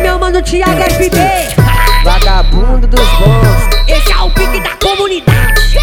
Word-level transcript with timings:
meu 0.00 0.18
mano 0.18 0.42
Thiago 0.42 0.82
FB. 0.82 1.18
Vagabundo 2.04 2.86
dos 2.86 3.00
bons. 3.00 3.68
Esse 3.88 4.12
é 4.12 4.16
o 4.18 4.30
pique 4.30 4.60
da 4.60 4.76
comunidade. 4.76 5.78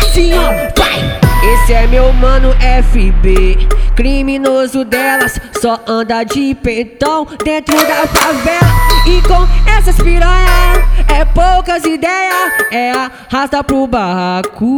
Assim 0.00 0.32
ó, 0.34 0.52
vai. 0.78 1.20
Esse 1.52 1.72
é 1.72 1.86
meu 1.86 2.12
mano 2.12 2.54
FB. 2.90 3.68
Criminoso 3.94 4.84
delas, 4.84 5.38
só 5.60 5.80
anda 5.86 6.24
de 6.24 6.54
pentão 6.56 7.26
dentro 7.44 7.76
da 7.76 8.06
favela. 8.06 8.74
E 9.06 9.22
com 9.22 9.46
essas 9.70 9.96
piranha, 9.96 10.82
é 11.08 11.24
poucas 11.24 11.84
ideias, 11.84 12.52
é 12.72 12.90
arrasta 12.92 13.62
pro 13.62 13.86
barraco. 13.86 14.76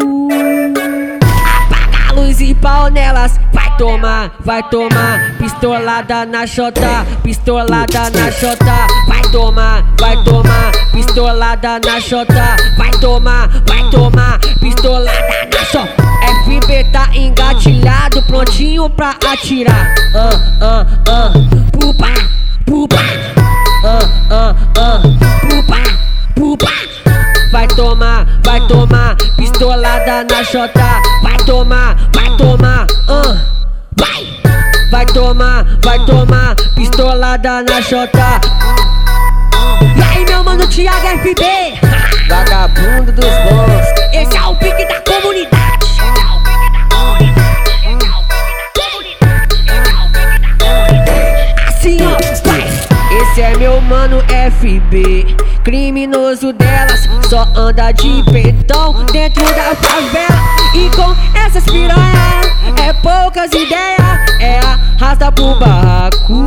Apaga 1.63 2.11
a 2.11 2.13
luz 2.13 2.41
e 2.41 2.55
pau 2.55 2.91
nelas, 2.91 3.41
tomar, 3.77 4.33
vai 4.41 4.63
tomar. 4.65 5.37
Pistolada 5.39 6.27
na 6.27 6.47
chota, 6.47 7.07
pistolada 7.23 8.11
na 8.11 8.31
chota, 8.31 8.87
vai 9.07 9.23
tomar, 9.31 9.85
vai 9.99 10.17
tomar. 10.25 10.73
Pistolada 10.93 11.81
na 11.85 12.01
chota, 12.01 12.57
vai 12.77 12.91
tomar, 13.01 13.49
vai 13.67 13.89
tomar. 13.91 14.39
Pistolada 14.61 15.49
na 15.53 15.65
chota. 15.65 16.07
FB 16.45 16.85
tá 16.93 17.09
engatilhado, 17.15 18.23
prontinho 18.23 18.89
pra 18.91 19.15
atirar. 19.31 19.95
Ah, 20.15 20.41
ah, 20.61 20.87
ah, 21.09 21.33
pupa, 21.73 22.09
pupa. 22.65 22.97
Ah, 23.85 23.99
ah, 24.31 24.55
ah, 24.79 25.03
pupa, 25.49 25.77
pupa. 26.35 26.73
Vai 27.53 27.69
tomar, 27.69 28.27
vai 28.45 28.61
tomar, 28.67 29.17
pistolada 29.37 30.25
na 30.25 30.45
chota. 30.45 31.01
Vai 31.23 31.37
tomar, 31.45 31.97
vai 32.13 32.37
tomar. 32.37 32.87
Vai 34.91 35.05
tomar, 35.07 35.65
vai 35.83 35.99
tomar, 36.07 36.55
pistolada 36.75 37.63
na 37.63 37.83
chota. 37.83 38.41
E 39.97 40.03
aí, 40.03 40.25
meu 40.25 40.45
mano 40.45 40.67
Thiago 40.69 41.07
FB. 41.19 41.79
Vagabundo 42.29 43.13
dos 43.13 43.25
bons. 43.25 43.87
Esse 44.13 44.37
é 44.37 44.43
o 44.43 44.55
pique 44.57 44.85
da 44.87 45.01
comunidade. 45.01 45.87
Assim 51.69 51.99
ó. 52.03 52.17
Esse 53.17 53.41
é 53.43 53.57
meu 53.57 53.81
mano 53.81 54.23
FB, 54.51 55.37
criminoso 55.63 56.53
delas, 56.53 57.09
só 57.29 57.49
anda 57.55 57.93
de 57.93 58.23
pentão 58.31 59.05
dentro 59.13 59.43
da 59.43 59.75
favela. 59.75 60.41
E 60.75 60.91
com 60.95 61.15
essas 61.39 61.65
piranha, 61.65 62.41
é 62.83 62.93
poucas 62.95 63.51
ideias, 63.53 64.06
arrasta 65.07 65.31
pro 65.31 65.55
barraco. 65.55 66.45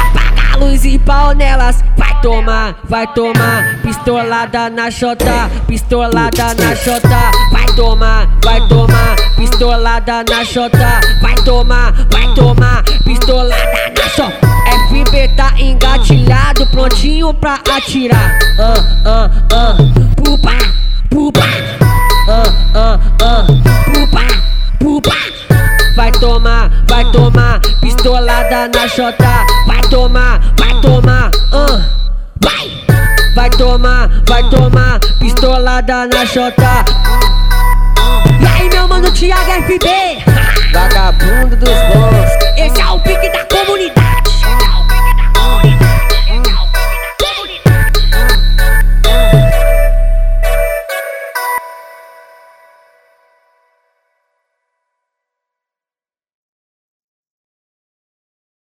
Apaga 0.00 0.54
a 0.54 0.56
luz 0.56 0.84
e 0.84 0.98
pau 0.98 1.32
nelas, 1.32 1.84
vai 1.96 2.20
tomar, 2.22 2.76
vai 2.88 3.06
tomar. 3.08 3.78
Pistolada 3.82 4.70
na 4.70 4.90
chota, 4.90 5.50
pistolada 5.66 6.54
na 6.54 6.74
chota, 6.74 7.30
vai 7.52 7.66
tomar, 7.76 8.28
vai 8.42 8.66
tomar. 8.68 9.16
Pistolada 9.36 10.24
na 10.28 10.44
chota, 10.44 11.00
vai 11.20 11.34
tomar, 11.44 11.92
vai 12.10 12.34
tomar. 12.34 12.82
Pistolada 13.04 13.92
na 13.96 14.08
chota. 14.08 14.54
FB 14.88 15.28
tá 15.36 15.52
engatilhado, 15.58 16.66
prontinho 16.68 17.34
pra 17.34 17.60
atirar. 17.76 18.38
Ah, 18.58 18.74
ah, 19.04 19.30
ah, 19.52 19.76
pupa, 20.16 20.52
pupa. 21.10 21.40
Ah, 22.28 22.42
ah, 22.74 22.98
ah, 23.20 23.46
pupa, 23.92 24.22
pupa. 24.78 25.34
Vai 25.96 26.10
tomar, 26.10 26.63
tomar 27.14 27.60
pistolada 27.80 28.68
na 28.74 28.88
xota. 28.88 29.46
Vai 29.68 29.80
tomar, 29.82 30.40
vai 30.58 30.80
tomar, 30.80 31.30
uh, 31.52 31.80
vai. 32.42 32.84
Vai 33.36 33.50
tomar, 33.50 34.10
vai 34.28 34.42
tomar 34.50 34.98
pistolada 35.20 36.08
na 36.08 36.26
xota. 36.26 36.84
E 38.40 38.46
aí, 38.46 38.68
meu 38.68 38.88
mano, 38.88 39.12
Thiago 39.12 39.52
FB. 39.62 40.24
Vagabundo 40.72 41.56
dos 41.56 41.68
bons. 41.68 42.43